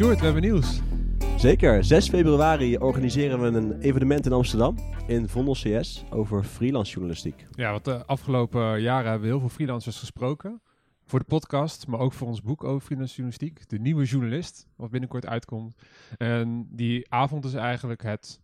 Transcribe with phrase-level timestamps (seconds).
[0.00, 0.80] Sjoerd, we hebben nieuws.
[1.36, 1.84] Zeker.
[1.84, 4.76] 6 februari organiseren we een evenement in Amsterdam.
[5.06, 7.46] In Vondel CS over freelance journalistiek.
[7.50, 10.62] Ja, want de afgelopen jaren hebben we heel veel freelancers gesproken.
[11.04, 13.68] Voor de podcast, maar ook voor ons boek over freelance journalistiek.
[13.68, 15.74] De nieuwe journalist, wat binnenkort uitkomt.
[16.16, 18.40] En die avond is eigenlijk het,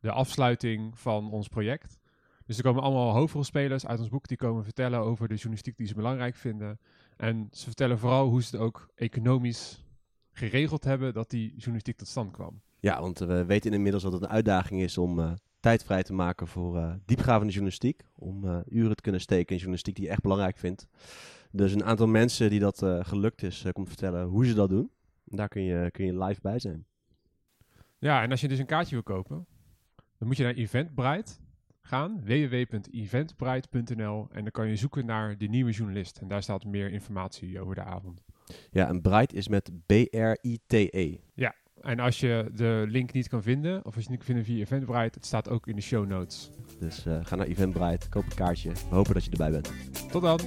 [0.00, 1.98] de afsluiting van ons project.
[2.46, 5.86] Dus er komen allemaal hoofdrolspelers uit ons boek die komen vertellen over de journalistiek die
[5.86, 6.80] ze belangrijk vinden.
[7.16, 9.84] En ze vertellen vooral hoe ze het ook economisch
[10.32, 12.60] geregeld hebben dat die journalistiek tot stand kwam.
[12.80, 16.12] Ja, want we weten inmiddels dat het een uitdaging is om uh, tijd vrij te
[16.12, 18.04] maken voor uh, diepgravende journalistiek.
[18.14, 20.88] Om uh, uren te kunnen steken in journalistiek die je echt belangrijk vindt.
[21.52, 24.90] Dus een aantal mensen die dat gelukt is, komt vertellen hoe ze dat doen.
[25.24, 26.84] Daar kun je, kun je live bij zijn.
[27.98, 29.46] Ja, en als je dus een kaartje wil kopen,
[30.18, 31.32] dan moet je naar Eventbrite
[31.82, 36.18] gaan, www.eventbrite.nl en dan kan je zoeken naar de nieuwe journalist.
[36.18, 38.22] En daar staat meer informatie over de avond.
[38.70, 41.16] Ja, en Bright is met B-R-I-T-E.
[41.34, 44.44] Ja, en als je de link niet kan vinden, of als je niet kan vinden
[44.44, 46.50] via Eventbrite, het staat ook in de show notes.
[46.78, 48.70] Dus uh, ga naar Eventbrite, koop een kaartje.
[48.70, 49.72] We hopen dat je erbij bent.
[50.10, 50.40] Tot dan!